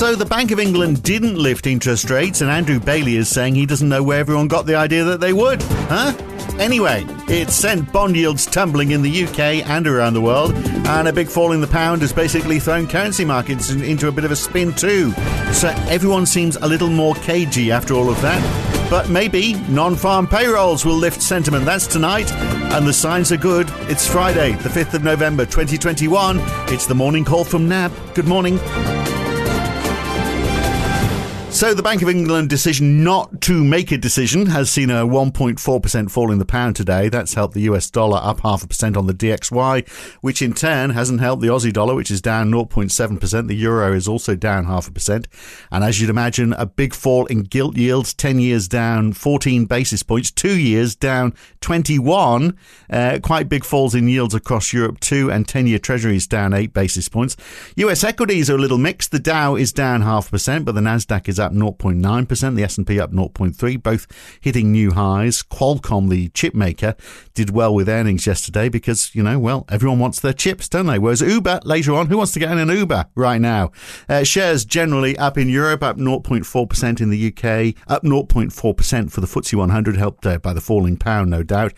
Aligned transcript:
So 0.00 0.14
the 0.14 0.24
Bank 0.24 0.50
of 0.50 0.58
England 0.58 1.02
didn't 1.02 1.36
lift 1.36 1.66
interest 1.66 2.08
rates, 2.08 2.40
and 2.40 2.50
Andrew 2.50 2.80
Bailey 2.80 3.16
is 3.16 3.28
saying 3.28 3.54
he 3.54 3.66
doesn't 3.66 3.90
know 3.90 4.02
where 4.02 4.18
everyone 4.18 4.48
got 4.48 4.64
the 4.64 4.74
idea 4.74 5.04
that 5.04 5.20
they 5.20 5.34
would. 5.34 5.60
Huh? 5.62 6.16
Anyway, 6.58 7.04
it 7.28 7.50
sent 7.50 7.92
bond 7.92 8.16
yields 8.16 8.46
tumbling 8.46 8.92
in 8.92 9.02
the 9.02 9.24
UK 9.24 9.62
and 9.68 9.86
around 9.86 10.14
the 10.14 10.20
world, 10.22 10.54
and 10.54 11.06
a 11.06 11.12
big 11.12 11.28
fall 11.28 11.52
in 11.52 11.60
the 11.60 11.66
pound 11.66 12.00
has 12.00 12.14
basically 12.14 12.58
thrown 12.58 12.88
currency 12.88 13.26
markets 13.26 13.68
into 13.68 14.08
a 14.08 14.10
bit 14.10 14.24
of 14.24 14.30
a 14.30 14.36
spin 14.36 14.72
too. 14.72 15.12
So 15.52 15.68
everyone 15.90 16.24
seems 16.24 16.56
a 16.56 16.66
little 16.66 16.88
more 16.88 17.14
cagey 17.16 17.70
after 17.70 17.92
all 17.92 18.08
of 18.08 18.18
that. 18.22 18.88
But 18.88 19.10
maybe 19.10 19.52
non 19.68 19.96
farm 19.96 20.26
payrolls 20.26 20.82
will 20.82 20.96
lift 20.96 21.20
sentiment. 21.20 21.66
That's 21.66 21.86
tonight, 21.86 22.32
and 22.32 22.86
the 22.86 22.94
signs 22.94 23.32
are 23.32 23.36
good. 23.36 23.68
It's 23.90 24.06
Friday, 24.06 24.52
the 24.52 24.70
5th 24.70 24.94
of 24.94 25.04
November 25.04 25.44
2021. 25.44 26.38
It's 26.72 26.86
the 26.86 26.94
morning 26.94 27.22
call 27.22 27.44
from 27.44 27.68
NAB. 27.68 27.92
Good 28.14 28.26
morning. 28.26 28.58
So, 31.60 31.74
the 31.74 31.82
Bank 31.82 32.00
of 32.00 32.08
England 32.08 32.48
decision 32.48 33.04
not 33.04 33.42
to 33.42 33.62
make 33.62 33.92
a 33.92 33.98
decision 33.98 34.46
has 34.46 34.70
seen 34.70 34.88
a 34.88 35.04
1.4% 35.04 36.10
fall 36.10 36.32
in 36.32 36.38
the 36.38 36.46
pound 36.46 36.74
today. 36.74 37.10
That's 37.10 37.34
helped 37.34 37.52
the 37.52 37.60
US 37.68 37.90
dollar 37.90 38.18
up 38.22 38.40
half 38.40 38.62
a 38.62 38.66
percent 38.66 38.96
on 38.96 39.06
the 39.06 39.12
DXY, 39.12 39.86
which 40.22 40.40
in 40.40 40.54
turn 40.54 40.88
hasn't 40.88 41.20
helped 41.20 41.42
the 41.42 41.48
Aussie 41.48 41.70
dollar, 41.70 41.94
which 41.94 42.10
is 42.10 42.22
down 42.22 42.50
0.7%. 42.50 43.46
The 43.46 43.54
euro 43.54 43.92
is 43.92 44.08
also 44.08 44.34
down 44.34 44.64
half 44.64 44.88
a 44.88 44.90
percent. 44.90 45.28
And 45.70 45.84
as 45.84 46.00
you'd 46.00 46.08
imagine, 46.08 46.54
a 46.54 46.64
big 46.64 46.94
fall 46.94 47.26
in 47.26 47.42
gilt 47.42 47.76
yields 47.76 48.14
10 48.14 48.38
years 48.38 48.66
down 48.66 49.12
14 49.12 49.66
basis 49.66 50.02
points, 50.02 50.30
two 50.30 50.58
years 50.58 50.96
down 50.96 51.34
21. 51.60 52.56
Uh, 52.88 53.18
quite 53.22 53.50
big 53.50 53.66
falls 53.66 53.94
in 53.94 54.08
yields 54.08 54.34
across 54.34 54.72
Europe 54.72 54.98
too, 55.00 55.30
and 55.30 55.46
10 55.46 55.66
year 55.66 55.78
treasuries 55.78 56.26
down 56.26 56.54
8 56.54 56.72
basis 56.72 57.10
points. 57.10 57.36
US 57.76 58.02
equities 58.02 58.48
are 58.48 58.56
a 58.56 58.58
little 58.58 58.78
mixed. 58.78 59.10
The 59.10 59.18
Dow 59.18 59.56
is 59.56 59.74
down 59.74 60.00
half 60.00 60.28
a 60.28 60.30
percent, 60.30 60.64
but 60.64 60.74
the 60.74 60.80
NASDAQ 60.80 61.28
is 61.28 61.38
up 61.38 61.49
up 61.50 61.78
0.9%, 61.78 62.56
the 62.56 62.62
S&P 62.64 63.00
up 63.00 63.12
0.3, 63.12 63.82
both 63.82 64.06
hitting 64.40 64.72
new 64.72 64.92
highs. 64.92 65.42
Qualcomm, 65.42 66.08
the 66.08 66.28
chip 66.30 66.54
maker, 66.54 66.94
did 67.34 67.50
well 67.50 67.74
with 67.74 67.88
earnings 67.88 68.26
yesterday 68.26 68.68
because, 68.68 69.14
you 69.14 69.22
know, 69.22 69.38
well, 69.38 69.64
everyone 69.68 69.98
wants 69.98 70.20
their 70.20 70.32
chips, 70.32 70.68
don't 70.68 70.86
they? 70.86 70.98
Whereas 70.98 71.20
Uber 71.20 71.60
later 71.64 71.94
on, 71.94 72.06
who 72.06 72.18
wants 72.18 72.32
to 72.32 72.38
get 72.38 72.52
in 72.52 72.58
an 72.58 72.68
Uber 72.68 73.06
right 73.14 73.40
now? 73.40 73.70
Uh, 74.08 74.24
shares 74.24 74.64
generally 74.64 75.16
up 75.18 75.36
in 75.36 75.48
Europe, 75.48 75.82
up 75.82 75.96
0.4% 75.96 77.00
in 77.00 77.10
the 77.10 77.26
UK, 77.28 77.74
up 77.90 78.02
0.4% 78.02 79.10
for 79.10 79.20
the 79.20 79.26
FTSE 79.26 79.54
100, 79.54 79.96
helped 79.96 80.26
uh, 80.26 80.38
by 80.38 80.52
the 80.52 80.60
falling 80.60 80.96
pound, 80.96 81.30
no 81.30 81.42
doubt 81.42 81.72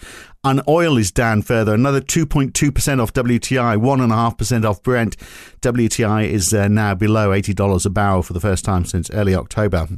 and 0.44 0.62
oil 0.66 0.96
is 0.96 1.10
down 1.10 1.42
further, 1.42 1.74
another 1.74 2.00
2.2% 2.00 3.00
off 3.00 3.12
WTI, 3.12 3.76
1.5% 3.76 4.64
off 4.64 4.82
Brent. 4.82 5.16
WTI 5.60 6.28
is 6.28 6.52
uh, 6.52 6.68
now 6.68 6.94
below 6.94 7.30
$80 7.30 7.86
a 7.86 7.90
barrel 7.90 8.22
for 8.22 8.32
the 8.32 8.40
first 8.40 8.64
time 8.64 8.84
since 8.84 9.10
early 9.10 9.34
October. 9.34 9.88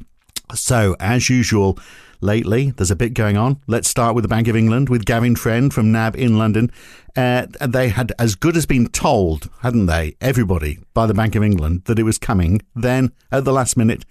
So, 0.55 0.97
as 1.01 1.31
usual, 1.31 1.79
lately. 2.25 2.71
There's 2.71 2.91
a 2.91 2.97
bit 2.97 3.15
going 3.15 3.37
on. 3.37 3.61
Let's 3.67 3.89
start 3.89 4.15
with 4.15 4.23
the 4.23 4.29
Bank 4.29 4.49
of 4.49 4.57
England 4.57 4.89
with 4.89 5.05
Gavin 5.05 5.37
Friend 5.37 5.73
from 5.73 5.93
NAB 5.93 6.17
in 6.17 6.39
London. 6.39 6.73
Uh, 7.15 7.47
they 7.61 7.91
had 7.91 8.13
as 8.19 8.35
good 8.35 8.57
as 8.57 8.67
been 8.67 8.89
told, 8.89 9.51
hadn't 9.61 9.87
they, 9.87 10.17
everybody 10.21 10.79
by 10.95 11.07
the 11.07 11.15
Bank 11.15 11.37
of 11.37 11.43
England 11.43 11.83
that 11.85 11.99
it 11.99 12.03
was 12.03 12.19
coming. 12.19 12.63
Then 12.75 13.13
at 13.31 13.45
the 13.45 13.53
last 13.53 13.77
minute, 13.77 14.05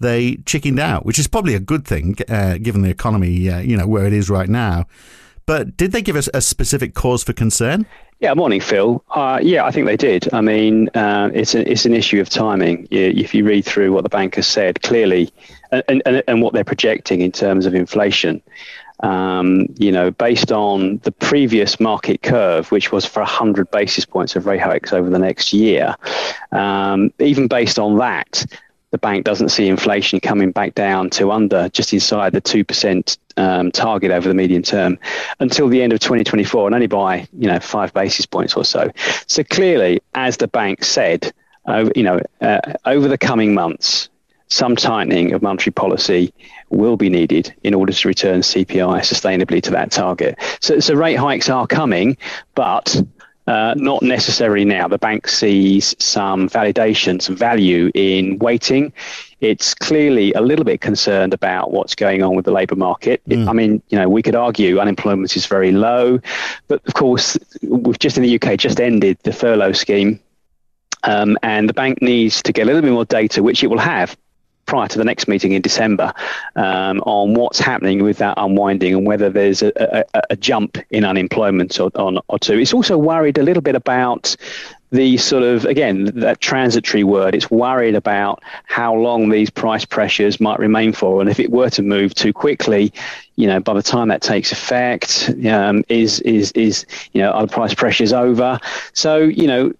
they 0.00 0.36
chickened 0.46 0.80
out, 0.80 1.04
which 1.04 1.18
is 1.18 1.28
probably 1.28 1.54
a 1.54 1.60
good 1.60 1.86
thing 1.86 2.16
uh, 2.28 2.58
given 2.58 2.82
the 2.82 2.90
economy, 2.90 3.48
uh, 3.48 3.60
you 3.60 3.76
know, 3.76 3.86
where 3.86 4.06
it 4.06 4.12
is 4.12 4.30
right 4.30 4.48
now. 4.48 4.86
But 5.48 5.78
did 5.78 5.92
they 5.92 6.02
give 6.02 6.14
us 6.14 6.28
a 6.34 6.42
specific 6.42 6.92
cause 6.92 7.24
for 7.24 7.32
concern? 7.32 7.86
Yeah, 8.20 8.34
morning, 8.34 8.60
Phil. 8.60 9.02
Uh, 9.08 9.40
yeah, 9.42 9.64
I 9.64 9.70
think 9.70 9.86
they 9.86 9.96
did. 9.96 10.28
I 10.34 10.42
mean, 10.42 10.90
uh, 10.90 11.30
it's 11.32 11.54
a, 11.54 11.66
it's 11.66 11.86
an 11.86 11.94
issue 11.94 12.20
of 12.20 12.28
timing. 12.28 12.86
If 12.90 13.34
you 13.34 13.46
read 13.46 13.64
through 13.64 13.94
what 13.94 14.02
the 14.02 14.10
bank 14.10 14.34
has 14.34 14.46
said 14.46 14.82
clearly, 14.82 15.32
and, 15.72 16.02
and, 16.04 16.22
and 16.28 16.42
what 16.42 16.52
they're 16.52 16.64
projecting 16.64 17.22
in 17.22 17.32
terms 17.32 17.64
of 17.64 17.74
inflation, 17.74 18.42
um, 19.00 19.74
you 19.78 19.90
know, 19.90 20.10
based 20.10 20.52
on 20.52 20.98
the 21.04 21.12
previous 21.12 21.80
market 21.80 22.20
curve, 22.20 22.70
which 22.70 22.92
was 22.92 23.06
for 23.06 23.20
100 23.20 23.70
basis 23.70 24.04
points 24.04 24.36
of 24.36 24.44
rate 24.44 24.60
hikes 24.60 24.92
over 24.92 25.08
the 25.08 25.18
next 25.18 25.54
year, 25.54 25.96
um, 26.52 27.10
even 27.20 27.48
based 27.48 27.78
on 27.78 27.96
that, 27.96 28.44
the 28.90 28.98
bank 28.98 29.24
doesn't 29.24 29.50
see 29.50 29.68
inflation 29.68 30.20
coming 30.20 30.50
back 30.50 30.74
down 30.74 31.10
to 31.10 31.30
under 31.30 31.68
just 31.68 31.92
inside 31.92 32.32
the 32.32 32.40
2% 32.40 33.18
um, 33.36 33.70
target 33.70 34.10
over 34.10 34.28
the 34.28 34.34
medium 34.34 34.62
term 34.62 34.98
until 35.40 35.68
the 35.68 35.82
end 35.82 35.92
of 35.92 36.00
2024 36.00 36.66
and 36.66 36.74
only 36.74 36.86
by 36.86 37.28
you 37.38 37.46
know 37.46 37.60
five 37.60 37.92
basis 37.92 38.26
points 38.26 38.54
or 38.54 38.64
so 38.64 38.90
so 39.26 39.44
clearly 39.44 40.00
as 40.14 40.38
the 40.38 40.48
bank 40.48 40.82
said 40.82 41.32
uh, 41.66 41.88
you 41.94 42.02
know 42.02 42.20
uh, 42.40 42.60
over 42.86 43.08
the 43.08 43.18
coming 43.18 43.54
months 43.54 44.08
some 44.48 44.76
tightening 44.76 45.32
of 45.32 45.42
monetary 45.42 45.72
policy 45.72 46.32
will 46.70 46.96
be 46.96 47.10
needed 47.10 47.54
in 47.62 47.74
order 47.74 47.92
to 47.92 48.08
return 48.08 48.40
CPI 48.40 49.00
sustainably 49.00 49.62
to 49.62 49.70
that 49.72 49.90
target. 49.90 50.38
So, 50.60 50.80
so 50.80 50.94
rate 50.94 51.16
hikes 51.16 51.50
are 51.50 51.66
coming, 51.66 52.16
but 52.54 53.02
uh, 53.48 53.72
not 53.78 54.02
necessarily 54.02 54.66
now. 54.66 54.86
The 54.86 54.98
bank 54.98 55.26
sees 55.26 55.96
some 55.98 56.50
validation, 56.50 57.20
some 57.22 57.34
value 57.34 57.90
in 57.94 58.38
waiting. 58.38 58.92
It's 59.40 59.72
clearly 59.72 60.34
a 60.34 60.42
little 60.42 60.66
bit 60.66 60.82
concerned 60.82 61.32
about 61.32 61.70
what's 61.70 61.94
going 61.94 62.22
on 62.22 62.36
with 62.36 62.44
the 62.44 62.50
labour 62.50 62.76
market. 62.76 63.22
Mm. 63.26 63.48
I 63.48 63.52
mean, 63.54 63.82
you 63.88 63.98
know, 63.98 64.06
we 64.06 64.20
could 64.20 64.34
argue 64.34 64.78
unemployment 64.78 65.34
is 65.34 65.46
very 65.46 65.72
low, 65.72 66.20
but 66.66 66.84
of 66.86 66.92
course, 66.92 67.38
we've 67.62 67.98
just 67.98 68.18
in 68.18 68.22
the 68.22 68.38
UK 68.38 68.58
just 68.58 68.82
ended 68.82 69.16
the 69.22 69.32
furlough 69.32 69.72
scheme. 69.72 70.20
Um, 71.04 71.38
and 71.42 71.70
the 71.70 71.74
bank 71.74 72.02
needs 72.02 72.42
to 72.42 72.52
get 72.52 72.64
a 72.64 72.66
little 72.66 72.82
bit 72.82 72.92
more 72.92 73.06
data, 73.06 73.42
which 73.42 73.64
it 73.64 73.68
will 73.68 73.78
have 73.78 74.14
prior 74.68 74.86
to 74.86 74.98
the 74.98 75.04
next 75.04 75.26
meeting 75.26 75.52
in 75.52 75.62
December 75.62 76.12
um, 76.54 77.00
on 77.00 77.34
what's 77.34 77.58
happening 77.58 78.04
with 78.04 78.18
that 78.18 78.34
unwinding 78.36 78.94
and 78.94 79.06
whether 79.06 79.28
there's 79.30 79.62
a, 79.62 79.72
a, 80.14 80.22
a 80.30 80.36
jump 80.36 80.78
in 80.90 81.04
unemployment 81.04 81.80
or, 81.80 81.90
or, 81.96 82.22
or 82.28 82.38
two. 82.38 82.58
It's 82.58 82.74
also 82.74 82.96
worried 82.96 83.38
a 83.38 83.42
little 83.42 83.62
bit 83.62 83.74
about 83.74 84.36
the 84.90 85.18
sort 85.18 85.42
of 85.42 85.66
again 85.66 86.04
that 86.14 86.40
transitory 86.40 87.04
word. 87.04 87.34
It's 87.34 87.50
worried 87.50 87.94
about 87.94 88.42
how 88.64 88.94
long 88.94 89.28
these 89.28 89.50
price 89.50 89.84
pressures 89.84 90.40
might 90.40 90.58
remain 90.58 90.92
for. 90.92 91.20
And 91.20 91.28
if 91.28 91.40
it 91.40 91.50
were 91.50 91.68
to 91.70 91.82
move 91.82 92.14
too 92.14 92.32
quickly 92.32 92.92
you 93.36 93.46
know 93.46 93.60
by 93.60 93.72
the 93.72 93.82
time 93.82 94.08
that 94.08 94.20
takes 94.20 94.50
effect 94.50 95.30
um, 95.48 95.84
is 95.88 96.20
is 96.20 96.52
is 96.52 96.84
you 97.12 97.22
know 97.22 97.30
are 97.30 97.46
the 97.46 97.52
price 97.52 97.74
pressures 97.74 98.12
over? 98.12 98.58
So 98.92 99.18
you 99.18 99.46
know 99.46 99.72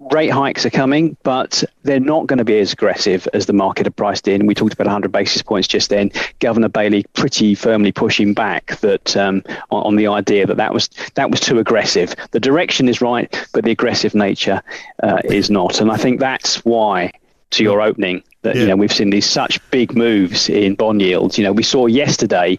rate 0.00 0.30
hikes 0.30 0.66
are 0.66 0.70
coming, 0.70 1.16
but 1.22 1.64
they're 1.82 2.00
not 2.00 2.26
going 2.26 2.38
to 2.38 2.44
be 2.44 2.58
as 2.58 2.72
aggressive 2.72 3.26
as 3.32 3.46
the 3.46 3.52
market 3.52 3.86
had 3.86 3.96
priced 3.96 4.28
in. 4.28 4.46
We 4.46 4.54
talked 4.54 4.74
about 4.74 4.86
100 4.86 5.10
basis 5.10 5.42
points 5.42 5.68
just 5.68 5.90
then. 5.90 6.12
Governor 6.40 6.68
Bailey 6.68 7.04
pretty 7.14 7.54
firmly 7.54 7.92
pushing 7.92 8.34
back 8.34 8.76
that 8.80 9.16
um, 9.16 9.42
on, 9.70 9.82
on, 9.84 9.96
the 9.96 10.06
idea 10.06 10.46
that 10.46 10.58
that 10.58 10.74
was 10.74 10.90
that 11.14 11.30
was 11.30 11.40
too 11.40 11.58
aggressive. 11.58 12.14
The 12.32 12.40
direction 12.40 12.88
is 12.88 13.00
right, 13.00 13.48
but 13.52 13.64
the 13.64 13.70
aggressive 13.70 14.14
nature 14.14 14.62
uh, 15.02 15.20
is 15.24 15.50
not. 15.50 15.80
And 15.80 15.90
I 15.90 15.96
think 15.96 16.20
that's 16.20 16.64
why, 16.64 17.12
to 17.50 17.62
your 17.62 17.80
opening, 17.80 18.22
that 18.42 18.54
yeah. 18.54 18.62
you 18.62 18.68
know 18.68 18.76
we've 18.76 18.92
seen 18.92 19.10
these 19.10 19.26
such 19.26 19.58
big 19.70 19.96
moves 19.96 20.48
in 20.48 20.74
bond 20.74 21.00
yields. 21.00 21.38
You 21.38 21.44
know, 21.44 21.52
we 21.52 21.62
saw 21.62 21.86
yesterday, 21.86 22.58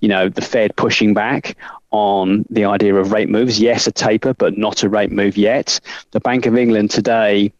you 0.00 0.08
know, 0.08 0.28
the 0.28 0.42
Fed 0.42 0.74
pushing 0.76 1.12
back 1.12 1.56
on 1.90 2.44
the 2.50 2.64
idea 2.64 2.94
of 2.94 3.12
rate 3.12 3.28
moves. 3.28 3.60
Yes, 3.60 3.86
a 3.86 3.92
taper, 3.92 4.34
but 4.34 4.58
not 4.58 4.82
a 4.82 4.88
rate 4.88 5.12
move 5.12 5.36
yet. 5.36 5.80
The 6.10 6.20
Bank 6.20 6.46
of 6.46 6.56
England 6.56 6.90
today 6.90 7.52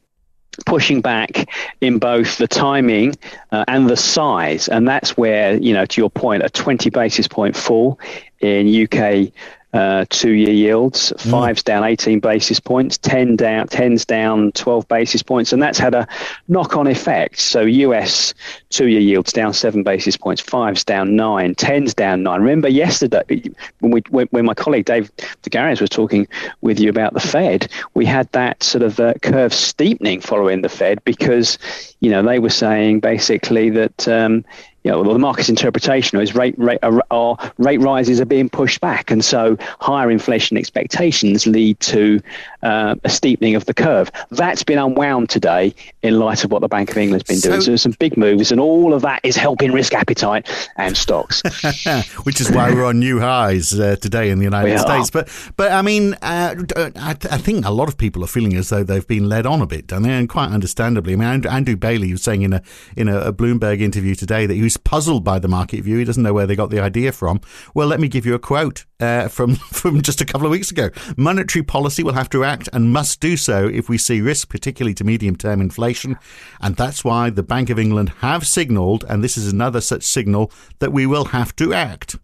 pushing 0.66 1.00
back 1.00 1.48
in 1.80 1.98
both 1.98 2.38
the 2.38 2.48
timing 2.48 3.14
uh, 3.52 3.64
and 3.68 3.88
the 3.88 3.96
size. 3.96 4.68
And 4.68 4.88
that's 4.88 5.16
where, 5.16 5.56
you 5.56 5.72
know, 5.72 5.86
to 5.86 6.00
your 6.00 6.10
point, 6.10 6.42
a 6.42 6.50
20 6.50 6.90
basis 6.90 7.28
point 7.28 7.56
fall 7.56 7.98
in 8.40 8.66
UK 8.84 9.32
uh, 9.72 10.04
two-year 10.08 10.52
yields. 10.52 11.12
Mm. 11.18 11.64
Down 11.64 11.84
18 11.84 12.20
basis 12.20 12.60
points. 12.60 12.98
Ten 12.98 13.36
down, 13.36 13.68
ten's 13.68 14.04
down 14.04 14.52
12 14.52 14.88
basis 14.88 15.22
points, 15.22 15.52
and 15.52 15.62
that's 15.62 15.78
had 15.78 15.94
a 15.94 16.06
knock-on 16.48 16.86
effect. 16.86 17.38
So 17.38 17.62
US 17.62 18.34
two-year 18.70 19.00
yields 19.00 19.32
down 19.32 19.52
seven 19.52 19.82
basis 19.82 20.16
points. 20.16 20.40
Five's 20.40 20.84
down 20.84 21.16
nine. 21.16 21.54
Ten's 21.54 21.94
down 21.94 22.22
nine. 22.22 22.40
Remember 22.40 22.68
yesterday 22.68 23.50
when 23.80 23.92
we 23.92 24.00
when 24.30 24.44
my 24.44 24.54
colleague 24.54 24.86
Dave 24.86 25.10
de 25.42 25.50
Garis 25.50 25.80
was 25.80 25.90
talking 25.90 26.26
with 26.60 26.80
you 26.80 26.88
about 26.88 27.14
the 27.14 27.20
Fed, 27.20 27.68
we 27.94 28.04
had 28.04 28.30
that 28.32 28.62
sort 28.62 28.82
of 28.82 28.98
uh, 29.00 29.14
curve 29.22 29.52
steepening 29.52 30.20
following 30.20 30.62
the 30.62 30.68
Fed 30.68 31.02
because 31.04 31.58
you 32.00 32.10
know 32.10 32.22
they 32.22 32.38
were 32.38 32.50
saying 32.50 33.00
basically 33.00 33.70
that 33.70 34.08
um, 34.08 34.44
you 34.84 34.92
know, 34.92 35.02
well, 35.02 35.12
the 35.12 35.18
market's 35.18 35.48
interpretation 35.48 36.20
is 36.20 36.34
rate, 36.34 36.54
rate, 36.56 36.78
uh, 36.82 37.50
rate 37.58 37.80
rises 37.80 38.20
are 38.20 38.24
being 38.24 38.48
pushed 38.48 38.80
back. 38.80 39.10
And 39.10 39.24
so 39.24 39.58
higher 39.80 40.10
inflation 40.10 40.56
expectations 40.56 41.46
lead 41.46 41.78
to 41.80 42.20
uh, 42.62 42.94
a 43.02 43.08
steepening 43.10 43.56
of 43.56 43.66
the 43.66 43.74
curve. 43.74 44.10
That's 44.30 44.62
been 44.62 44.78
unwound 44.78 45.30
today 45.30 45.74
in 46.02 46.18
light 46.18 46.44
of 46.44 46.52
what 46.52 46.60
the 46.60 46.68
Bank 46.68 46.90
of 46.90 46.96
England's 46.96 47.24
been 47.24 47.36
so, 47.36 47.50
doing. 47.50 47.60
So 47.60 47.70
there's 47.72 47.82
some 47.82 47.96
big 47.98 48.16
moves, 48.16 48.52
and 48.52 48.60
all 48.60 48.94
of 48.94 49.02
that 49.02 49.20
is 49.24 49.36
helping 49.36 49.72
risk 49.72 49.94
appetite 49.94 50.48
and 50.76 50.96
stocks. 50.96 51.42
Which 52.22 52.40
is 52.40 52.50
why 52.50 52.72
we're 52.72 52.84
on 52.84 52.98
new 52.98 53.20
highs 53.20 53.78
uh, 53.78 53.96
today 53.96 54.30
in 54.30 54.38
the 54.38 54.44
United 54.44 54.78
States. 54.78 55.08
Are. 55.10 55.12
But, 55.12 55.52
but 55.56 55.72
I 55.72 55.82
mean, 55.82 56.14
uh, 56.22 56.54
I, 56.76 57.10
I, 57.10 57.38
think 57.38 57.66
a 57.66 57.70
lot 57.70 57.88
of 57.88 57.98
people 57.98 58.24
are 58.24 58.28
feeling 58.28 58.54
as 58.54 58.68
though 58.68 58.84
they've 58.84 59.06
been 59.06 59.28
led 59.28 59.44
on 59.44 59.60
a 59.60 59.66
bit, 59.66 59.86
don't 59.88 60.02
they? 60.02 60.12
And 60.12 60.28
quite 60.28 60.50
understandably. 60.50 61.14
I 61.14 61.16
mean, 61.16 61.46
Andrew 61.46 61.76
Bailey 61.88 62.12
was 62.12 62.22
saying 62.22 62.42
in 62.42 62.52
a 62.52 62.62
in 62.98 63.08
a, 63.08 63.18
a 63.18 63.32
Bloomberg 63.32 63.80
interview 63.80 64.14
today 64.14 64.44
that 64.44 64.52
he 64.52 64.60
was 64.60 64.76
puzzled 64.76 65.24
by 65.24 65.38
the 65.38 65.48
market 65.48 65.82
view. 65.82 65.96
He 65.96 66.04
doesn't 66.04 66.22
know 66.22 66.34
where 66.34 66.46
they 66.46 66.54
got 66.54 66.68
the 66.68 66.80
idea 66.80 67.12
from. 67.12 67.40
Well, 67.72 67.88
let 67.88 67.98
me 67.98 68.08
give 68.08 68.26
you 68.26 68.34
a 68.34 68.38
quote 68.38 68.84
uh, 69.00 69.28
from 69.28 69.54
from 69.72 70.02
just 70.02 70.20
a 70.20 70.26
couple 70.26 70.46
of 70.46 70.50
weeks 70.50 70.70
ago. 70.70 70.90
Monetary 71.16 71.62
policy 71.62 72.02
will 72.02 72.12
have 72.12 72.28
to 72.28 72.44
act 72.44 72.68
and 72.74 72.92
must 72.92 73.20
do 73.20 73.38
so 73.38 73.66
if 73.66 73.88
we 73.88 73.96
see 73.96 74.20
risk, 74.20 74.50
particularly 74.50 74.92
to 74.96 75.04
medium 75.04 75.34
term 75.34 75.62
inflation, 75.62 76.18
and 76.60 76.76
that's 76.76 77.04
why 77.04 77.30
the 77.30 77.42
Bank 77.42 77.70
of 77.70 77.78
England 77.78 78.10
have 78.18 78.46
signalled, 78.46 79.02
and 79.08 79.24
this 79.24 79.38
is 79.38 79.50
another 79.50 79.80
such 79.80 80.02
signal 80.02 80.52
that 80.80 80.92
we 80.92 81.06
will 81.06 81.26
have 81.26 81.56
to 81.56 81.72
act. 81.72 82.16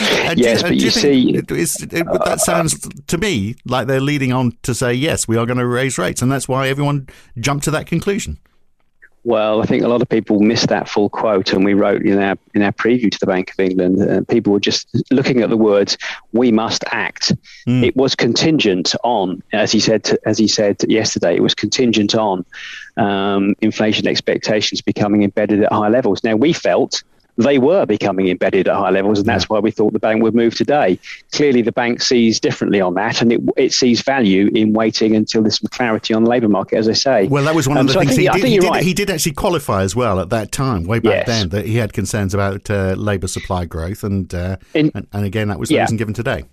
And 0.00 0.38
yes, 0.38 0.62
do, 0.62 0.68
but 0.68 0.76
you, 0.76 0.84
you 0.84 0.90
see, 0.90 1.34
it, 1.34 1.50
it, 1.50 2.06
that 2.24 2.40
sounds 2.40 2.88
to 3.08 3.18
me 3.18 3.56
like 3.66 3.88
they're 3.88 4.00
leading 4.00 4.32
on 4.32 4.52
to 4.62 4.74
say 4.74 4.94
yes, 4.94 5.28
we 5.28 5.36
are 5.36 5.44
going 5.44 5.58
to 5.58 5.66
raise 5.66 5.98
rates, 5.98 6.22
and 6.22 6.32
that's 6.32 6.48
why 6.48 6.68
everyone 6.68 7.08
jumped 7.38 7.64
to 7.64 7.70
that 7.72 7.86
conclusion. 7.86 8.38
Well, 9.22 9.60
I 9.62 9.66
think 9.66 9.82
a 9.82 9.88
lot 9.88 10.00
of 10.00 10.08
people 10.08 10.40
missed 10.40 10.68
that 10.68 10.88
full 10.88 11.10
quote, 11.10 11.52
and 11.52 11.62
we 11.62 11.74
wrote 11.74 12.02
in 12.02 12.18
our 12.18 12.36
in 12.54 12.62
our 12.62 12.72
preview 12.72 13.10
to 13.10 13.18
the 13.18 13.26
Bank 13.26 13.50
of 13.50 13.60
England. 13.60 14.00
Uh, 14.00 14.22
people 14.32 14.52
were 14.52 14.60
just 14.60 14.88
looking 15.10 15.42
at 15.42 15.50
the 15.50 15.58
words 15.58 15.98
"we 16.32 16.50
must 16.50 16.84
act." 16.86 17.32
Mm. 17.68 17.84
It 17.84 17.96
was 17.96 18.14
contingent 18.14 18.94
on, 19.04 19.42
as 19.52 19.72
he 19.72 19.80
said, 19.80 20.16
as 20.24 20.38
he 20.38 20.48
said 20.48 20.76
yesterday, 20.88 21.36
it 21.36 21.42
was 21.42 21.54
contingent 21.54 22.14
on 22.14 22.46
um, 22.96 23.54
inflation 23.60 24.06
expectations 24.06 24.80
becoming 24.80 25.22
embedded 25.22 25.62
at 25.62 25.72
high 25.72 25.88
levels. 25.88 26.24
Now 26.24 26.36
we 26.36 26.54
felt 26.54 27.02
they 27.40 27.58
were 27.58 27.86
becoming 27.86 28.28
embedded 28.28 28.68
at 28.68 28.74
high 28.74 28.90
levels, 28.90 29.18
and 29.18 29.28
that's 29.28 29.48
why 29.48 29.58
we 29.58 29.70
thought 29.70 29.92
the 29.92 29.98
bank 29.98 30.22
would 30.22 30.34
move 30.34 30.54
today. 30.54 30.98
Clearly, 31.32 31.62
the 31.62 31.72
bank 31.72 32.02
sees 32.02 32.40
differently 32.40 32.80
on 32.80 32.94
that, 32.94 33.22
and 33.22 33.32
it, 33.32 33.40
it 33.56 33.72
sees 33.72 34.02
value 34.02 34.50
in 34.54 34.72
waiting 34.72 35.16
until 35.16 35.42
there's 35.42 35.58
some 35.60 35.68
clarity 35.68 36.14
on 36.14 36.24
the 36.24 36.30
labour 36.30 36.48
market, 36.48 36.76
as 36.76 36.88
I 36.88 36.92
say. 36.92 37.28
Well, 37.28 37.44
that 37.44 37.54
was 37.54 37.68
one 37.68 37.76
of 37.76 37.82
um, 37.82 37.86
the 37.86 37.92
so 37.94 38.00
things 38.00 38.16
he, 38.16 38.28
did, 38.28 38.44
he, 38.44 38.58
did, 38.58 38.68
right. 38.68 38.82
he 38.82 38.94
did 38.94 39.10
actually 39.10 39.32
qualify 39.32 39.82
as 39.82 39.94
well 39.96 40.20
at 40.20 40.30
that 40.30 40.52
time, 40.52 40.84
way 40.84 40.98
back 40.98 41.26
yes. 41.26 41.26
then, 41.26 41.48
that 41.50 41.66
he 41.66 41.76
had 41.76 41.92
concerns 41.92 42.34
about 42.34 42.68
uh, 42.70 42.94
labour 42.96 43.28
supply 43.28 43.64
growth, 43.64 44.04
and, 44.04 44.34
uh, 44.34 44.56
in, 44.74 44.90
and, 44.94 45.06
and 45.12 45.24
again, 45.24 45.48
that 45.48 45.58
was 45.58 45.68
the 45.68 45.76
yeah. 45.76 45.82
reason 45.82 45.96
given 45.96 46.14
today 46.14 46.44